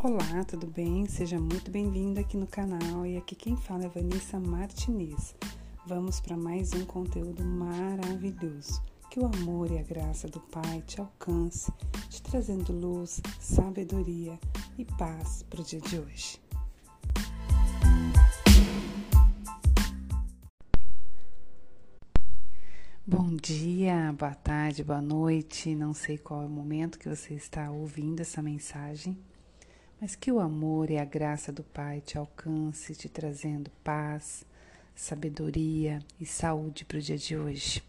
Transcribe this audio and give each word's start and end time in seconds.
Olá, 0.00 0.44
tudo 0.46 0.68
bem? 0.68 1.06
Seja 1.06 1.40
muito 1.40 1.72
bem-vindo 1.72 2.20
aqui 2.20 2.36
no 2.36 2.46
canal 2.46 3.04
e 3.04 3.16
aqui 3.16 3.34
quem 3.34 3.56
fala 3.56 3.86
é 3.86 3.88
Vanessa 3.88 4.38
Martinez. 4.38 5.34
Vamos 5.88 6.20
para 6.20 6.36
mais 6.36 6.72
um 6.72 6.84
conteúdo 6.84 7.44
maravilhoso. 7.44 8.80
Que 9.10 9.18
o 9.18 9.26
amor 9.26 9.72
e 9.72 9.78
a 9.78 9.82
graça 9.82 10.28
do 10.28 10.38
Pai 10.38 10.84
te 10.86 11.00
alcance, 11.00 11.72
te 12.08 12.22
trazendo 12.22 12.72
luz, 12.72 13.20
sabedoria 13.40 14.38
e 14.78 14.84
paz 14.84 15.42
para 15.50 15.62
o 15.62 15.64
dia 15.64 15.80
de 15.80 15.98
hoje. 15.98 16.40
Bom 23.04 23.34
dia, 23.34 24.14
boa 24.16 24.34
tarde, 24.36 24.84
boa 24.84 25.02
noite. 25.02 25.74
Não 25.74 25.92
sei 25.92 26.16
qual 26.16 26.42
é 26.42 26.46
o 26.46 26.48
momento 26.48 27.00
que 27.00 27.08
você 27.08 27.34
está 27.34 27.68
ouvindo 27.68 28.20
essa 28.20 28.40
mensagem 28.40 29.18
mas 30.00 30.14
que 30.14 30.30
o 30.30 30.38
amor 30.38 30.90
e 30.90 30.98
a 30.98 31.04
graça 31.04 31.52
do 31.52 31.64
Pai 31.64 32.00
te 32.00 32.16
alcance, 32.16 32.94
te 32.94 33.08
trazendo 33.08 33.70
paz, 33.82 34.44
sabedoria 34.94 36.00
e 36.20 36.26
saúde 36.26 36.84
para 36.84 36.98
o 36.98 37.00
dia 37.02 37.18
de 37.18 37.36
hoje. 37.36 37.82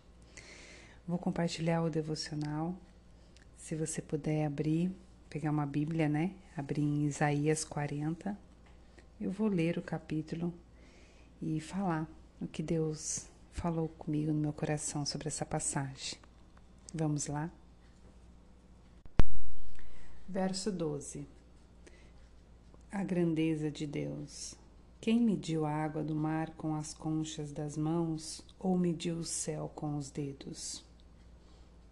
Vou 1.07 1.19
compartilhar 1.19 1.83
o 1.83 1.89
devocional. 1.89 2.75
Se 3.57 3.75
você 3.75 4.01
puder 4.01 4.45
abrir, 4.45 4.91
pegar 5.29 5.51
uma 5.51 5.65
Bíblia, 5.65 6.09
né? 6.09 6.33
Abrir 6.57 6.81
em 6.81 7.05
Isaías 7.05 7.63
40. 7.63 8.35
Eu 9.21 9.31
vou 9.31 9.47
ler 9.47 9.77
o 9.77 9.81
capítulo 9.81 10.51
e 11.39 11.59
falar 11.59 12.07
o 12.41 12.47
que 12.47 12.63
Deus 12.63 13.27
falou 13.51 13.87
comigo 13.87 14.31
no 14.31 14.39
meu 14.39 14.53
coração 14.53 15.05
sobre 15.05 15.27
essa 15.27 15.45
passagem. 15.45 16.17
Vamos 16.93 17.27
lá? 17.27 17.51
Verso 20.27 20.71
12 20.71 21.38
a 22.91 23.03
grandeza 23.03 23.69
de 23.69 23.85
Deus. 23.85 24.55
Quem 24.99 25.21
mediu 25.21 25.63
a 25.63 25.71
água 25.71 26.03
do 26.03 26.15
mar 26.15 26.49
com 26.57 26.73
as 26.73 26.91
conchas 26.91 27.51
das 27.51 27.77
mãos 27.77 28.43
ou 28.57 28.75
mediu 28.79 29.17
o 29.17 29.23
céu 29.23 29.71
com 29.75 29.95
os 29.95 30.09
dedos? 30.09 30.83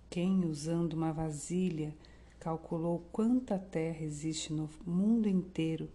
Quem, 0.09 0.43
usando 0.43 0.93
uma 0.93 1.13
vasilha, 1.13 1.95
calculou 2.39 3.03
quanta 3.11 3.59
terra 3.59 4.03
existe 4.03 4.51
no 4.51 4.67
mundo 4.87 5.29
inteiro 5.29 5.87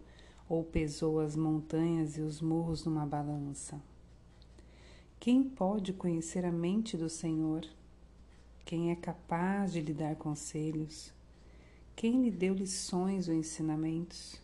ou 0.47 0.63
pesou 0.63 1.19
as 1.19 1.35
montanhas 1.35 2.15
e 2.15 2.21
os 2.21 2.39
morros 2.39 2.85
numa 2.85 3.05
balança? 3.05 3.81
Quem 5.19 5.43
pode 5.43 5.91
conhecer 5.91 6.45
a 6.45 6.51
mente 6.51 6.95
do 6.95 7.09
Senhor? 7.09 7.67
Quem 8.63 8.89
é 8.89 8.95
capaz 8.95 9.73
de 9.73 9.81
lhe 9.81 9.93
dar 9.93 10.15
conselhos? 10.15 11.11
Quem 11.93 12.23
lhe 12.23 12.31
deu 12.31 12.53
lições 12.53 13.27
ou 13.27 13.33
ensinamentos? 13.33 14.42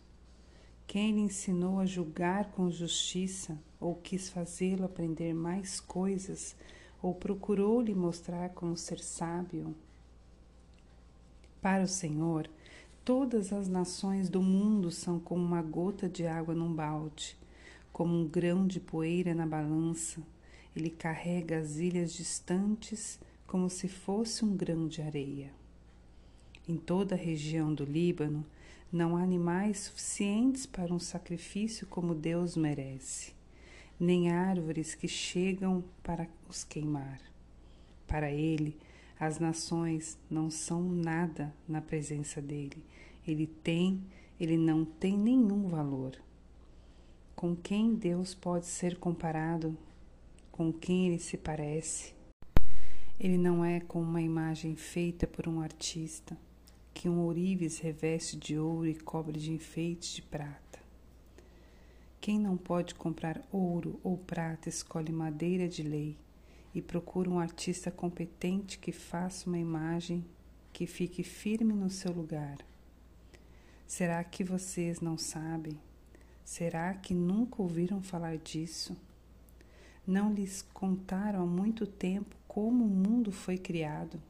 Quem 0.90 1.12
lhe 1.12 1.20
ensinou 1.20 1.78
a 1.78 1.86
julgar 1.86 2.50
com 2.50 2.68
justiça, 2.68 3.56
ou 3.78 3.94
quis 3.94 4.28
fazê-lo 4.28 4.84
aprender 4.84 5.32
mais 5.32 5.78
coisas, 5.78 6.56
ou 7.00 7.14
procurou 7.14 7.80
lhe 7.80 7.94
mostrar 7.94 8.48
como 8.48 8.76
ser 8.76 8.98
sábio? 8.98 9.72
Para 11.62 11.84
o 11.84 11.86
Senhor, 11.86 12.50
todas 13.04 13.52
as 13.52 13.68
nações 13.68 14.28
do 14.28 14.42
mundo 14.42 14.90
são 14.90 15.20
como 15.20 15.40
uma 15.40 15.62
gota 15.62 16.08
de 16.08 16.26
água 16.26 16.56
num 16.56 16.74
balde, 16.74 17.36
como 17.92 18.12
um 18.12 18.26
grão 18.26 18.66
de 18.66 18.80
poeira 18.80 19.32
na 19.32 19.46
balança. 19.46 20.20
Ele 20.74 20.90
carrega 20.90 21.60
as 21.60 21.76
ilhas 21.76 22.12
distantes 22.12 23.20
como 23.46 23.70
se 23.70 23.86
fosse 23.86 24.44
um 24.44 24.56
grão 24.56 24.88
de 24.88 25.00
areia. 25.00 25.52
Em 26.68 26.76
toda 26.76 27.14
a 27.14 27.18
região 27.18 27.72
do 27.72 27.84
Líbano, 27.84 28.44
não 28.92 29.16
há 29.16 29.22
animais 29.22 29.80
suficientes 29.80 30.66
para 30.66 30.92
um 30.92 30.98
sacrifício 30.98 31.86
como 31.86 32.14
Deus 32.14 32.56
merece, 32.56 33.32
nem 33.98 34.32
árvores 34.32 34.94
que 34.94 35.06
chegam 35.06 35.84
para 36.02 36.28
os 36.48 36.64
queimar. 36.64 37.20
Para 38.06 38.32
ele, 38.32 38.76
as 39.18 39.38
nações 39.38 40.18
não 40.28 40.50
são 40.50 40.82
nada 40.82 41.54
na 41.68 41.80
presença 41.80 42.42
dele. 42.42 42.84
Ele 43.26 43.46
tem, 43.46 44.02
ele 44.40 44.56
não 44.56 44.84
tem 44.84 45.16
nenhum 45.16 45.68
valor. 45.68 46.20
Com 47.36 47.54
quem 47.54 47.94
Deus 47.94 48.34
pode 48.34 48.66
ser 48.66 48.96
comparado? 48.96 49.76
Com 50.50 50.72
quem 50.72 51.06
ele 51.06 51.18
se 51.18 51.36
parece? 51.36 52.12
Ele 53.20 53.38
não 53.38 53.64
é 53.64 53.78
como 53.78 54.04
uma 54.04 54.22
imagem 54.22 54.74
feita 54.74 55.26
por 55.26 55.46
um 55.46 55.60
artista 55.60 56.36
que 56.92 57.08
um 57.08 57.20
ourives 57.20 57.78
reveste 57.78 58.36
de 58.36 58.58
ouro 58.58 58.86
e 58.86 58.94
cobre 58.94 59.38
de 59.38 59.52
enfeites 59.52 60.12
de 60.12 60.22
prata. 60.22 60.78
Quem 62.20 62.38
não 62.38 62.56
pode 62.56 62.94
comprar 62.94 63.40
ouro 63.50 63.98
ou 64.02 64.18
prata 64.18 64.68
escolhe 64.68 65.10
madeira 65.10 65.66
de 65.66 65.82
lei 65.82 66.18
e 66.74 66.82
procura 66.82 67.30
um 67.30 67.38
artista 67.38 67.90
competente 67.90 68.78
que 68.78 68.92
faça 68.92 69.48
uma 69.48 69.58
imagem 69.58 70.24
que 70.72 70.86
fique 70.86 71.22
firme 71.22 71.72
no 71.72 71.90
seu 71.90 72.12
lugar. 72.12 72.58
Será 73.86 74.22
que 74.22 74.44
vocês 74.44 75.00
não 75.00 75.16
sabem? 75.18 75.78
Será 76.44 76.94
que 76.94 77.14
nunca 77.14 77.62
ouviram 77.62 78.02
falar 78.02 78.36
disso? 78.36 78.96
Não 80.06 80.32
lhes 80.32 80.62
contaram 80.74 81.42
há 81.42 81.46
muito 81.46 81.86
tempo 81.86 82.36
como 82.46 82.84
o 82.84 82.88
mundo 82.88 83.32
foi 83.32 83.56
criado? 83.56 84.20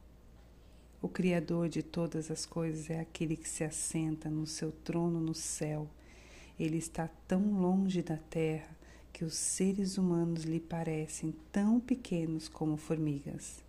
O 1.01 1.09
Criador 1.09 1.67
de 1.67 1.81
todas 1.81 2.29
as 2.29 2.45
coisas 2.45 2.87
é 2.91 2.99
aquele 2.99 3.35
que 3.35 3.49
se 3.49 3.63
assenta 3.63 4.29
no 4.29 4.45
seu 4.45 4.71
trono 4.71 5.19
no 5.19 5.33
céu. 5.33 5.87
Ele 6.59 6.77
está 6.77 7.09
tão 7.27 7.59
longe 7.59 8.03
da 8.03 8.17
terra 8.17 8.69
que 9.11 9.25
os 9.25 9.33
seres 9.33 9.97
humanos 9.97 10.43
lhe 10.43 10.59
parecem 10.59 11.33
tão 11.51 11.79
pequenos 11.79 12.47
como 12.47 12.77
formigas. 12.77 13.63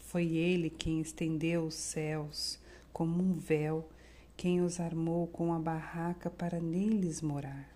Foi 0.00 0.26
ele 0.26 0.70
quem 0.70 1.00
estendeu 1.00 1.66
os 1.66 1.74
céus 1.74 2.58
como 2.92 3.22
um 3.22 3.32
véu, 3.34 3.88
quem 4.36 4.60
os 4.60 4.80
armou 4.80 5.28
com 5.28 5.52
a 5.52 5.58
barraca 5.60 6.28
para 6.28 6.58
neles 6.58 7.22
morar. 7.22 7.72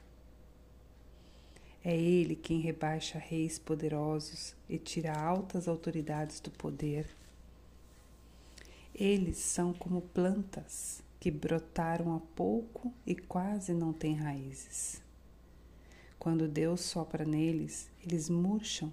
É 1.84 1.96
ele 1.96 2.34
quem 2.34 2.58
rebaixa 2.58 3.20
reis 3.20 3.56
poderosos 3.56 4.52
e 4.68 4.78
tira 4.78 5.16
altas 5.16 5.68
autoridades 5.68 6.40
do 6.40 6.50
poder 6.50 7.06
eles 9.00 9.36
são 9.38 9.72
como 9.72 10.02
plantas 10.02 11.04
que 11.20 11.30
brotaram 11.30 12.16
há 12.16 12.20
pouco 12.34 12.92
e 13.06 13.14
quase 13.14 13.72
não 13.72 13.92
têm 13.92 14.16
raízes. 14.16 15.00
Quando 16.18 16.48
Deus 16.48 16.80
sopra 16.80 17.24
neles, 17.24 17.88
eles 18.04 18.28
murcham 18.28 18.92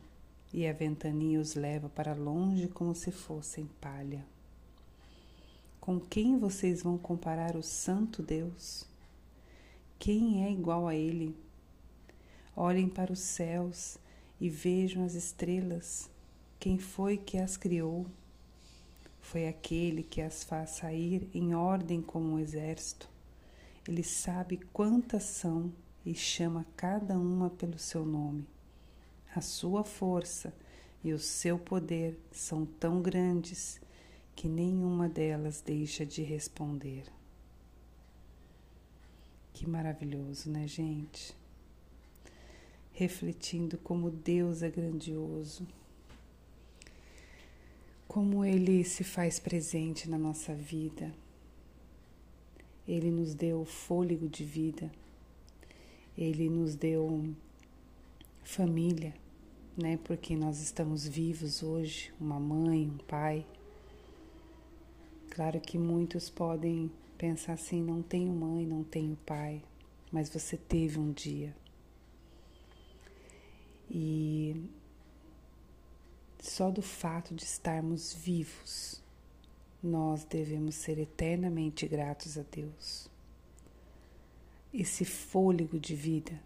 e 0.53 0.67
a 0.67 0.73
ventania 0.73 1.39
os 1.39 1.55
leva 1.55 1.89
para 1.89 2.13
longe 2.13 2.67
como 2.67 2.93
se 2.93 3.11
fossem 3.11 3.67
palha. 3.81 4.23
Com 5.81 5.99
quem 5.99 6.37
vocês 6.37 6.83
vão 6.83 6.99
comparar 6.99 7.55
o 7.55 7.63
Santo 7.63 8.21
Deus? 8.21 8.85
Quem 9.97 10.45
é 10.45 10.51
igual 10.51 10.87
a 10.87 10.93
Ele? 10.93 11.35
Olhem 12.55 12.87
para 12.87 13.11
os 13.11 13.19
céus 13.19 13.97
e 14.39 14.49
vejam 14.49 15.03
as 15.03 15.15
estrelas. 15.15 16.11
Quem 16.59 16.77
foi 16.77 17.17
que 17.17 17.39
as 17.39 17.57
criou? 17.57 18.05
Foi 19.25 19.47
aquele 19.47 20.03
que 20.03 20.21
as 20.21 20.43
faz 20.43 20.69
sair 20.69 21.27
em 21.33 21.55
ordem 21.55 21.99
como 21.99 22.33
um 22.33 22.39
exército. 22.39 23.09
Ele 23.87 24.03
sabe 24.03 24.57
quantas 24.71 25.23
são 25.23 25.73
e 26.05 26.13
chama 26.13 26.63
cada 26.77 27.17
uma 27.17 27.49
pelo 27.49 27.79
seu 27.79 28.05
nome. 28.05 28.47
A 29.35 29.41
sua 29.41 29.83
força 29.83 30.53
e 31.03 31.11
o 31.11 31.17
seu 31.17 31.57
poder 31.57 32.19
são 32.31 32.67
tão 32.67 33.01
grandes 33.01 33.81
que 34.35 34.47
nenhuma 34.47 35.09
delas 35.09 35.59
deixa 35.59 36.05
de 36.05 36.21
responder. 36.21 37.05
Que 39.53 39.67
maravilhoso, 39.67 40.51
né, 40.51 40.67
gente? 40.67 41.35
Refletindo 42.93 43.75
como 43.79 44.11
Deus 44.11 44.61
é 44.61 44.69
grandioso 44.69 45.67
como 48.15 48.45
Ele 48.45 48.81
se 48.85 49.03
faz 49.03 49.39
presente 49.39 50.09
na 50.09 50.17
nossa 50.17 50.55
vida. 50.55 51.13
Ele 52.87 53.11
nos 53.11 53.35
deu 53.35 53.65
fôlego 53.65 54.29
de 54.29 54.41
vida, 54.41 54.89
Ele 56.17 56.49
nos 56.49 56.77
deu 56.77 57.35
família, 58.41 59.13
né? 59.75 59.99
Porque 60.05 60.33
nós 60.33 60.61
estamos 60.61 61.05
vivos 61.05 61.61
hoje, 61.61 62.13
uma 62.17 62.39
mãe, 62.39 62.87
um 62.89 62.97
pai. 62.99 63.45
Claro 65.29 65.59
que 65.59 65.77
muitos 65.77 66.29
podem 66.29 66.89
pensar 67.17 67.51
assim: 67.51 67.83
não 67.83 68.01
tenho 68.01 68.31
mãe, 68.31 68.65
não 68.65 68.81
tenho 68.81 69.17
pai, 69.25 69.61
mas 70.09 70.29
você 70.29 70.55
teve 70.55 70.97
um 70.97 71.11
dia. 71.11 71.53
E 73.91 74.55
só 76.47 76.69
do 76.69 76.81
fato 76.81 77.33
de 77.33 77.43
estarmos 77.43 78.13
vivos, 78.13 79.01
nós 79.81 80.23
devemos 80.23 80.75
ser 80.75 80.97
eternamente 80.99 81.87
gratos 81.87 82.37
a 82.37 82.43
Deus. 82.43 83.09
esse 84.73 85.05
fôlego 85.05 85.79
de 85.79 85.95
vida 85.95 86.37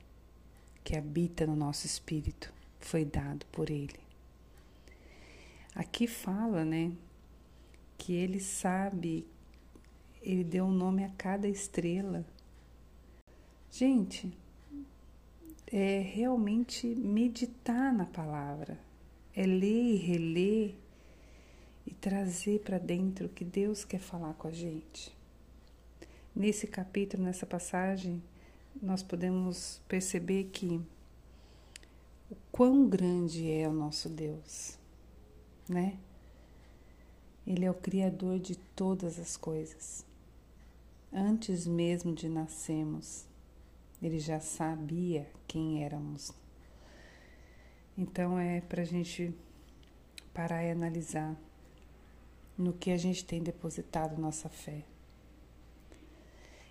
que 0.83 0.95
habita 0.95 1.47
no 1.47 1.55
nosso 1.55 1.87
espírito 1.87 2.53
foi 2.79 3.03
dado 3.03 3.45
por 3.47 3.69
Ele. 3.71 3.99
Aqui 5.73 6.05
fala, 6.05 6.63
né, 6.63 6.91
que 7.97 8.13
Ele 8.13 8.39
sabe, 8.39 9.25
Ele 10.21 10.43
deu 10.43 10.65
um 10.65 10.71
nome 10.71 11.03
a 11.03 11.09
cada 11.09 11.47
estrela. 11.47 12.23
Gente, 13.71 14.31
é 15.65 15.99
realmente 15.99 16.87
meditar 16.87 17.91
na 17.93 18.05
palavra, 18.05 18.79
é 19.35 19.45
ler 19.45 19.93
e 19.93 19.95
reler 19.95 20.75
e 21.85 21.93
trazer 21.93 22.59
para 22.59 22.77
dentro 22.77 23.25
o 23.27 23.29
que 23.29 23.43
Deus 23.43 23.83
quer 23.83 23.99
falar 23.99 24.33
com 24.35 24.47
a 24.47 24.51
gente. 24.51 25.15
Nesse 26.35 26.67
capítulo, 26.67 27.23
nessa 27.23 27.45
passagem, 27.45 28.21
nós 28.81 29.01
podemos 29.03 29.81
perceber 29.87 30.45
que 30.45 30.81
o 32.29 32.35
quão 32.51 32.87
grande 32.87 33.49
é 33.49 33.67
o 33.67 33.73
nosso 33.73 34.07
Deus, 34.07 34.77
né? 35.67 35.97
Ele 37.45 37.65
é 37.65 37.71
o 37.71 37.73
Criador 37.73 38.37
de 38.39 38.55
todas 38.55 39.17
as 39.17 39.35
coisas. 39.35 40.05
Antes 41.11 41.65
mesmo 41.65 42.13
de 42.13 42.29
nascermos, 42.29 43.25
ele 44.01 44.19
já 44.19 44.39
sabia 44.39 45.27
quem 45.47 45.83
éramos. 45.83 46.31
Então 47.99 48.39
é 48.39 48.61
para 48.61 48.81
a 48.81 48.85
gente 48.85 49.35
parar 50.33 50.63
e 50.63 50.71
analisar 50.71 51.35
no 52.57 52.71
que 52.71 52.91
a 52.91 52.97
gente 52.97 53.25
tem 53.25 53.43
depositado 53.43 54.17
nossa 54.17 54.47
fé. 54.47 54.85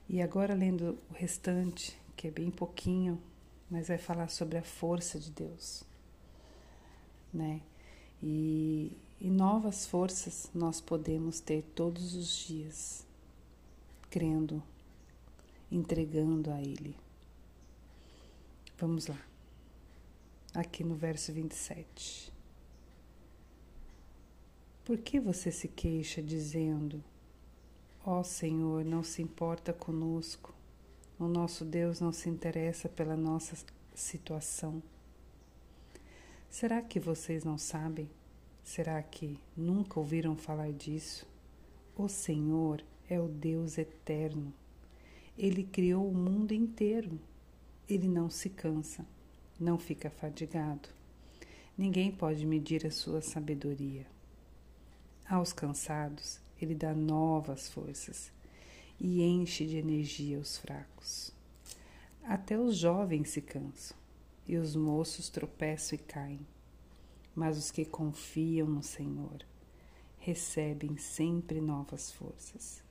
E 0.09 0.23
agora, 0.23 0.55
lendo 0.55 0.99
o 1.11 1.13
restante, 1.13 1.95
que 2.17 2.29
é 2.29 2.31
bem 2.31 2.51
pouquinho, 2.51 3.21
mas 3.71 3.89
vai 3.89 3.99
falar 3.99 4.29
sobre 4.29 4.57
a 4.57 4.63
força 4.63 5.21
de 5.21 5.31
Deus, 5.31 5.85
né? 7.31 7.61
E, 8.23 8.97
e 9.21 9.29
novas 9.29 9.85
forças 9.85 10.51
nós 10.55 10.81
podemos 10.81 11.41
ter 11.41 11.61
todos 11.75 12.15
os 12.15 12.39
dias, 12.47 13.07
crendo, 14.09 14.63
entregando 15.71 16.51
a 16.51 16.59
Ele. 16.59 16.97
Vamos 18.79 19.09
lá, 19.09 19.28
aqui 20.59 20.83
no 20.83 20.97
verso 20.97 21.33
27. 21.33 22.33
Por 24.85 24.99
que 24.99 25.21
você 25.21 25.53
se 25.53 25.69
queixa 25.69 26.21
dizendo: 26.21 27.03
Ó 28.05 28.21
oh, 28.21 28.25
Senhor, 28.25 28.85
não 28.85 29.03
se 29.03 29.23
importa 29.23 29.73
conosco, 29.73 30.53
o 31.19 31.29
nosso 31.29 31.65
Deus 31.65 32.01
não 32.01 32.13
se 32.13 32.29
interessa 32.29 32.89
pela 32.89 33.17
nossa 33.17 33.57
situação? 33.95 34.83
Será 36.51 36.83
que 36.83 36.99
vocês 36.99 37.45
não 37.45 37.59
sabem? 37.59 38.09
Será 38.65 39.01
que 39.03 39.39
nunca 39.57 40.01
ouviram 40.01 40.37
falar 40.37 40.73
disso? 40.73 41.27
O 41.97 42.09
Senhor 42.09 42.83
é 43.09 43.21
o 43.21 43.29
Deus 43.29 43.79
eterno. 43.79 44.53
Ele 45.37 45.63
criou 45.63 46.09
o 46.09 46.15
mundo 46.15 46.53
inteiro. 46.53 47.19
Ele 47.89 48.09
não 48.09 48.29
se 48.29 48.51
cansa, 48.51 49.07
não 49.59 49.79
fica 49.79 50.09
fadigado. 50.11 50.89
Ninguém 51.77 52.11
pode 52.11 52.45
medir 52.47 52.87
a 52.87 52.91
sua 52.91 53.21
sabedoria. 53.21 54.07
Aos 55.29 55.53
cansados, 55.53 56.41
ele 56.61 56.75
dá 56.75 56.95
novas 56.95 57.69
forças 57.69 58.33
e 59.01 59.23
enche 59.23 59.67
de 59.67 59.77
energia 59.77 60.39
os 60.39 60.59
fracos. 60.59 61.33
Até 62.25 62.59
os 62.59 62.77
jovens 62.77 63.31
se 63.31 63.41
cansam 63.41 63.97
e 64.47 64.57
os 64.57 64.75
moços 64.75 65.29
tropeçam 65.29 65.99
e 65.99 66.03
caem. 66.03 66.47
Mas 67.35 67.57
os 67.57 67.71
que 67.71 67.85
confiam 67.85 68.67
no 68.67 68.83
Senhor 68.83 69.45
recebem 70.19 70.97
sempre 70.97 71.61
novas 71.61 72.11
forças. 72.11 72.83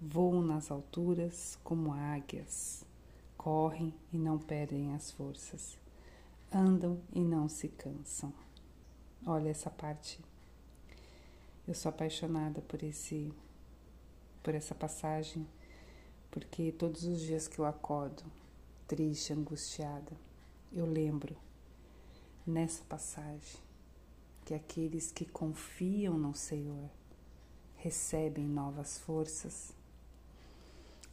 Voam 0.00 0.42
nas 0.42 0.70
alturas 0.70 1.58
como 1.64 1.92
águias, 1.92 2.84
correm 3.36 3.94
e 4.12 4.18
não 4.18 4.38
perdem 4.38 4.92
as 4.94 5.10
forças, 5.10 5.78
andam 6.52 7.00
e 7.12 7.20
não 7.20 7.48
se 7.48 7.68
cansam. 7.68 8.32
Olha 9.26 9.48
essa 9.50 9.70
parte 9.70 10.20
eu 11.68 11.74
sou 11.74 11.90
apaixonada 11.90 12.62
por 12.62 12.82
esse 12.82 13.30
por 14.42 14.54
essa 14.54 14.74
passagem, 14.74 15.46
porque 16.30 16.72
todos 16.72 17.04
os 17.04 17.20
dias 17.20 17.46
que 17.46 17.58
eu 17.58 17.66
acordo 17.66 18.22
triste, 18.86 19.34
angustiada, 19.34 20.12
eu 20.72 20.86
lembro 20.86 21.36
nessa 22.46 22.82
passagem 22.84 23.60
que 24.46 24.54
aqueles 24.54 25.12
que 25.12 25.26
confiam 25.26 26.16
no 26.16 26.34
Senhor 26.34 26.88
recebem 27.76 28.46
novas 28.46 28.96
forças 28.96 29.74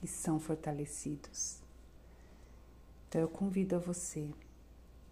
e 0.02 0.08
são 0.08 0.40
fortalecidos. 0.40 1.62
Então 3.10 3.20
eu 3.20 3.28
convido 3.28 3.76
a 3.76 3.80
você, 3.80 4.34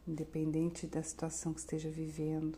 independente 0.08 0.88
da 0.88 1.02
situação 1.02 1.54
que 1.54 1.60
esteja 1.60 1.90
vivendo, 1.90 2.58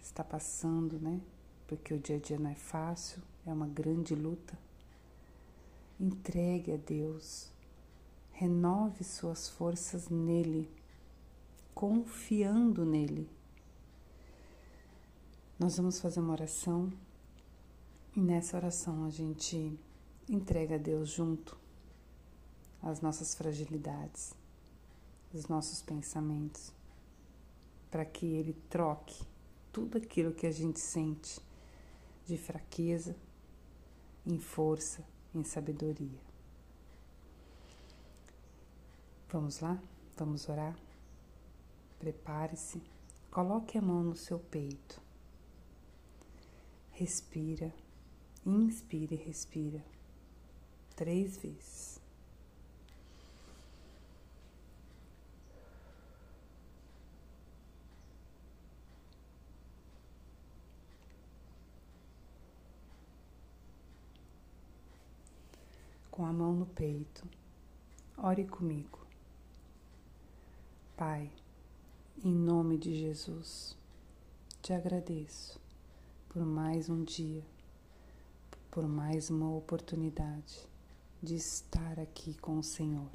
está 0.00 0.22
passando, 0.22 0.98
né? 0.98 1.20
porque 1.68 1.92
o 1.92 1.98
dia 1.98 2.16
a 2.16 2.18
dia 2.18 2.38
não 2.38 2.50
é 2.50 2.54
fácil, 2.54 3.22
é 3.46 3.52
uma 3.52 3.68
grande 3.68 4.14
luta. 4.14 4.58
Entregue 6.00 6.72
a 6.72 6.76
Deus, 6.78 7.50
renove 8.32 9.04
suas 9.04 9.50
forças 9.50 10.08
nele, 10.08 10.70
confiando 11.74 12.86
nele. 12.86 13.28
Nós 15.58 15.76
vamos 15.76 16.00
fazer 16.00 16.20
uma 16.20 16.32
oração 16.32 16.90
e 18.16 18.20
nessa 18.20 18.56
oração 18.56 19.04
a 19.04 19.10
gente 19.10 19.78
entrega 20.28 20.76
a 20.76 20.78
Deus 20.78 21.10
junto 21.10 21.58
as 22.82 23.02
nossas 23.02 23.34
fragilidades, 23.34 24.32
os 25.32 25.46
nossos 25.46 25.82
pensamentos, 25.82 26.72
para 27.90 28.04
que 28.04 28.26
Ele 28.26 28.54
troque 28.68 29.24
tudo 29.72 29.98
aquilo 29.98 30.32
que 30.32 30.46
a 30.46 30.52
gente 30.52 30.80
sente 30.80 31.40
de 32.26 32.36
fraqueza 32.36 33.16
em 34.26 34.38
força, 34.38 35.04
em 35.34 35.42
sabedoria. 35.44 36.20
Vamos 39.30 39.60
lá? 39.60 39.80
Vamos 40.16 40.48
orar? 40.48 40.76
Prepare-se, 41.98 42.82
coloque 43.30 43.76
a 43.76 43.82
mão 43.82 44.02
no 44.02 44.16
seu 44.16 44.38
peito. 44.38 45.00
Respira, 46.92 47.72
inspire 48.44 49.14
e 49.14 49.18
respira 49.18 49.84
três 50.96 51.36
vezes. 51.36 51.97
Com 66.18 66.26
a 66.26 66.32
mão 66.32 66.52
no 66.52 66.66
peito. 66.66 67.24
Ore 68.16 68.44
comigo. 68.44 69.06
Pai, 70.96 71.30
em 72.24 72.34
nome 72.34 72.76
de 72.76 72.92
Jesus, 72.92 73.78
te 74.60 74.72
agradeço 74.72 75.60
por 76.28 76.44
mais 76.44 76.90
um 76.90 77.04
dia, 77.04 77.46
por 78.68 78.88
mais 78.88 79.30
uma 79.30 79.48
oportunidade 79.54 80.68
de 81.22 81.36
estar 81.36 82.00
aqui 82.00 82.34
com 82.38 82.58
o 82.58 82.64
Senhor. 82.64 83.12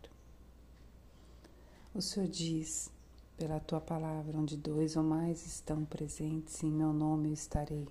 O 1.93 2.01
Senhor 2.01 2.29
diz, 2.29 2.89
pela 3.35 3.59
tua 3.59 3.81
palavra, 3.81 4.37
onde 4.37 4.55
dois 4.55 4.95
ou 4.95 5.03
mais 5.03 5.45
estão 5.45 5.83
presentes, 5.83 6.63
em 6.63 6.71
meu 6.71 6.93
nome 6.93 7.27
eu 7.27 7.33
estarei. 7.33 7.85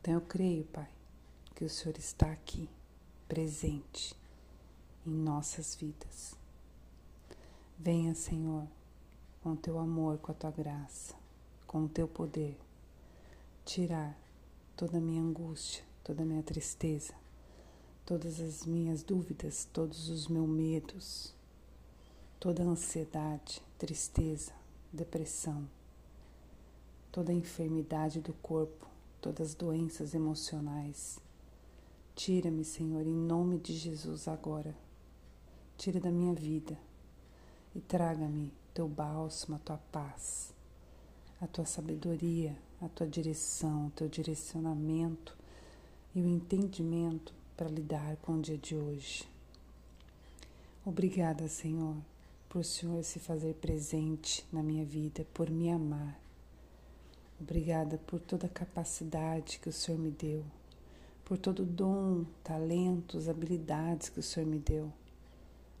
Então 0.00 0.14
eu 0.14 0.22
creio, 0.22 0.64
Pai, 0.64 0.88
que 1.54 1.66
o 1.66 1.68
Senhor 1.68 1.98
está 1.98 2.32
aqui 2.32 2.66
presente 3.32 4.14
em 5.06 5.10
nossas 5.10 5.74
vidas. 5.74 6.34
Venha, 7.78 8.14
Senhor, 8.14 8.68
com 9.42 9.56
teu 9.56 9.78
amor, 9.78 10.18
com 10.18 10.32
a 10.32 10.34
tua 10.34 10.50
graça, 10.50 11.14
com 11.66 11.84
o 11.84 11.88
teu 11.88 12.06
poder, 12.06 12.60
tirar 13.64 14.14
toda 14.76 14.98
a 14.98 15.00
minha 15.00 15.22
angústia, 15.22 15.82
toda 16.04 16.22
a 16.22 16.26
minha 16.26 16.42
tristeza, 16.42 17.14
todas 18.04 18.38
as 18.38 18.66
minhas 18.66 19.02
dúvidas, 19.02 19.66
todos 19.72 20.10
os 20.10 20.28
meus 20.28 20.50
medos, 20.50 21.34
toda 22.38 22.62
a 22.62 22.66
ansiedade, 22.66 23.62
tristeza, 23.78 24.52
depressão, 24.92 25.66
toda 27.10 27.32
a 27.32 27.34
enfermidade 27.34 28.20
do 28.20 28.34
corpo, 28.34 28.86
todas 29.22 29.48
as 29.48 29.54
doenças 29.54 30.12
emocionais 30.12 31.21
Tira-me, 32.14 32.64
Senhor, 32.64 33.06
em 33.06 33.14
nome 33.14 33.58
de 33.58 33.72
Jesus 33.74 34.28
agora. 34.28 34.74
tire 35.76 35.98
da 35.98 36.10
minha 36.10 36.34
vida 36.34 36.78
e 37.74 37.80
traga-me 37.80 38.52
teu 38.72 38.86
bálsamo, 38.86 39.56
a 39.56 39.58
tua 39.58 39.78
paz, 39.90 40.52
a 41.40 41.46
tua 41.46 41.64
sabedoria, 41.64 42.56
a 42.80 42.88
tua 42.88 43.06
direção, 43.06 43.86
o 43.86 43.90
teu 43.90 44.08
direcionamento 44.08 45.36
e 46.14 46.20
o 46.20 46.26
entendimento 46.26 47.34
para 47.56 47.68
lidar 47.68 48.16
com 48.18 48.34
o 48.34 48.40
dia 48.40 48.58
de 48.58 48.76
hoje. 48.76 49.28
Obrigada, 50.84 51.48
Senhor, 51.48 51.96
por 52.48 52.60
o 52.60 52.64
Senhor 52.64 53.02
se 53.02 53.18
fazer 53.18 53.54
presente 53.54 54.44
na 54.52 54.62
minha 54.62 54.84
vida, 54.84 55.26
por 55.32 55.50
me 55.50 55.70
amar. 55.70 56.20
Obrigada 57.40 57.98
por 57.98 58.20
toda 58.20 58.46
a 58.46 58.50
capacidade 58.50 59.58
que 59.58 59.68
o 59.68 59.72
Senhor 59.72 59.98
me 59.98 60.10
deu, 60.10 60.44
por 61.32 61.38
todo 61.38 61.62
o 61.62 61.64
dom, 61.64 62.26
talentos, 62.44 63.26
habilidades 63.26 64.10
que 64.10 64.20
o 64.20 64.22
Senhor 64.22 64.46
me 64.46 64.58
deu. 64.58 64.92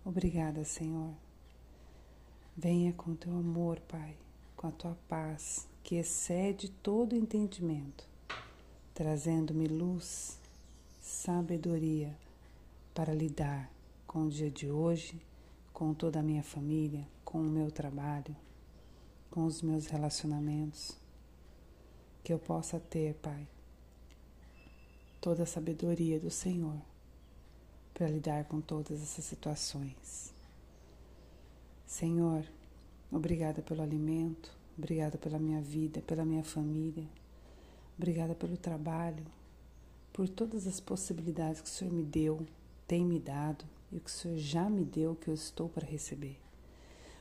Obrigada, 0.02 0.64
Senhor. 0.64 1.12
Venha 2.56 2.90
com 2.94 3.14
teu 3.14 3.36
amor, 3.36 3.78
Pai, 3.80 4.16
com 4.56 4.68
a 4.68 4.70
tua 4.70 4.96
paz, 5.10 5.68
que 5.82 5.96
excede 5.96 6.70
todo 6.70 7.14
entendimento, 7.14 8.08
trazendo-me 8.94 9.66
luz, 9.68 10.38
sabedoria 11.02 12.16
para 12.94 13.12
lidar 13.12 13.70
com 14.06 14.22
o 14.22 14.30
dia 14.30 14.50
de 14.50 14.70
hoje, 14.70 15.20
com 15.70 15.92
toda 15.92 16.20
a 16.20 16.22
minha 16.22 16.42
família, 16.42 17.06
com 17.26 17.42
o 17.42 17.50
meu 17.50 17.70
trabalho, 17.70 18.34
com 19.30 19.44
os 19.44 19.60
meus 19.60 19.86
relacionamentos. 19.86 20.96
Que 22.24 22.32
eu 22.32 22.38
possa 22.38 22.80
ter, 22.80 23.16
Pai, 23.16 23.46
toda 25.22 25.44
a 25.44 25.46
sabedoria 25.46 26.18
do 26.18 26.32
Senhor 26.32 26.82
para 27.94 28.08
lidar 28.08 28.44
com 28.46 28.60
todas 28.60 29.00
essas 29.00 29.24
situações. 29.24 30.34
Senhor, 31.86 32.44
obrigada 33.08 33.62
pelo 33.62 33.82
alimento, 33.82 34.50
obrigada 34.76 35.16
pela 35.16 35.38
minha 35.38 35.60
vida, 35.60 36.02
pela 36.02 36.24
minha 36.24 36.42
família, 36.42 37.06
obrigada 37.96 38.34
pelo 38.34 38.56
trabalho, 38.56 39.24
por 40.12 40.28
todas 40.28 40.66
as 40.66 40.80
possibilidades 40.80 41.60
que 41.60 41.68
o 41.68 41.72
Senhor 41.72 41.94
me 41.94 42.02
deu, 42.02 42.44
tem 42.88 43.04
me 43.04 43.20
dado 43.20 43.64
e 43.92 44.00
que 44.00 44.10
o 44.10 44.12
Senhor 44.12 44.38
já 44.38 44.68
me 44.68 44.84
deu 44.84 45.14
que 45.14 45.28
eu 45.28 45.34
estou 45.34 45.68
para 45.68 45.86
receber. 45.86 46.36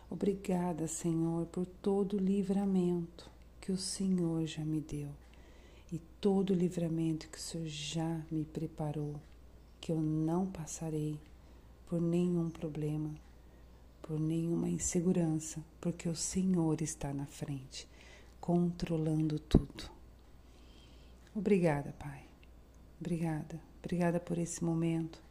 Obrigada, 0.10 0.88
Senhor, 0.88 1.46
por 1.46 1.68
todo 1.68 2.18
o 2.18 2.20
livramento 2.20 3.30
que 3.62 3.72
o 3.72 3.78
Senhor 3.78 4.44
já 4.48 4.66
me 4.66 4.82
deu 4.82 5.10
e 5.92 6.00
todo 6.20 6.52
o 6.52 6.56
livramento 6.56 7.28
que 7.30 7.38
o 7.38 7.42
Senhor 7.42 7.68
já 7.68 8.22
me 8.32 8.46
preparou, 8.46 9.20
que 9.80 9.92
eu 9.92 10.00
não 10.00 10.46
passarei 10.48 11.20
por 11.88 12.00
nenhum 12.00 12.50
problema, 12.50 13.14
por 14.02 14.20
nenhuma 14.20 14.70
insegurança, 14.70 15.64
porque 15.82 16.08
o 16.08 16.16
Senhor 16.16 16.82
está 16.82 17.14
na 17.14 17.26
frente, 17.26 17.88
controlando 18.40 19.38
tudo. 19.38 19.90
Obrigada, 21.36 21.94
Pai. 22.00 22.26
Obrigada. 23.00 23.60
Obrigada 23.80 24.20
por 24.20 24.38
esse 24.38 24.64
momento 24.64 25.22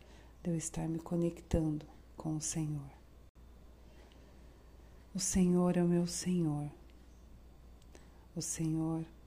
de 0.42 0.50
eu 0.50 0.56
estar 0.56 0.88
me 0.88 0.98
conectando 0.98 1.86
com 2.16 2.36
o 2.36 2.40
Senhor. 2.40 2.90
O 5.14 5.18
Senhor 5.18 5.76
é 5.76 5.82
o 5.82 5.88
meu 5.88 6.06
Senhor. 6.06 6.70
O 8.34 8.42
Senhor 8.42 9.02
é 9.02 9.19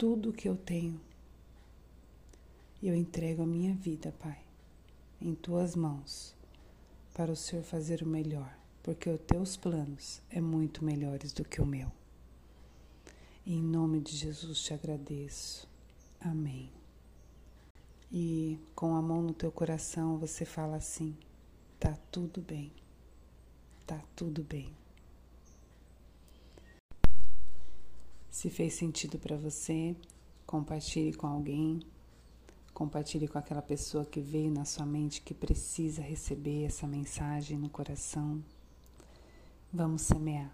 tudo 0.00 0.30
o 0.30 0.32
que 0.32 0.48
eu 0.48 0.56
tenho. 0.56 0.98
Eu 2.82 2.96
entrego 2.96 3.42
a 3.42 3.46
minha 3.46 3.74
vida, 3.74 4.10
Pai, 4.18 4.40
em 5.20 5.34
tuas 5.34 5.76
mãos 5.76 6.34
para 7.12 7.30
o 7.30 7.36
Senhor 7.36 7.62
fazer 7.62 8.02
o 8.02 8.06
melhor, 8.08 8.50
porque 8.82 9.10
os 9.10 9.20
teus 9.20 9.58
planos 9.58 10.22
é 10.30 10.40
muito 10.40 10.82
melhores 10.82 11.34
do 11.34 11.44
que 11.44 11.60
o 11.60 11.66
meu. 11.66 11.92
Em 13.46 13.62
nome 13.62 14.00
de 14.00 14.16
Jesus 14.16 14.62
te 14.62 14.72
agradeço. 14.72 15.68
Amém. 16.18 16.70
E 18.10 18.58
com 18.74 18.94
a 18.96 19.02
mão 19.02 19.20
no 19.20 19.34
teu 19.34 19.52
coração 19.52 20.16
você 20.16 20.46
fala 20.46 20.76
assim: 20.78 21.14
tá 21.78 21.94
tudo 22.10 22.40
bem. 22.40 22.72
Tá 23.86 24.02
tudo 24.16 24.42
bem. 24.42 24.79
Se 28.30 28.48
fez 28.48 28.74
sentido 28.74 29.18
para 29.18 29.36
você, 29.36 29.94
compartilhe 30.46 31.12
com 31.12 31.26
alguém 31.26 31.80
Compartilhe 32.80 33.28
com 33.28 33.36
aquela 33.38 33.60
pessoa 33.60 34.06
que 34.06 34.22
veio 34.22 34.50
na 34.50 34.64
sua 34.64 34.86
mente 34.86 35.20
que 35.20 35.34
precisa 35.34 36.00
receber 36.00 36.64
essa 36.64 36.86
mensagem 36.86 37.58
no 37.58 37.68
coração. 37.68 38.42
Vamos 39.70 40.00
semear 40.00 40.50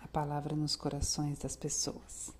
a 0.00 0.08
palavra 0.08 0.54
nos 0.54 0.76
corações 0.76 1.38
das 1.38 1.56
pessoas. 1.56 2.30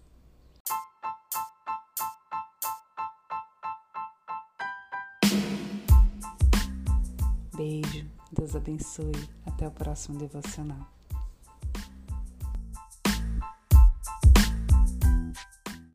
Beijo, 7.57 8.07
Deus 8.31 8.55
abençoe. 8.55 9.13
Até 9.47 9.67
o 9.67 9.71
próximo 9.71 10.19
devocional. 10.19 10.87